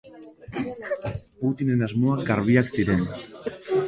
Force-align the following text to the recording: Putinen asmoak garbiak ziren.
Putinen 1.41 1.85
asmoak 1.87 2.23
garbiak 2.31 2.73
ziren. 2.79 3.05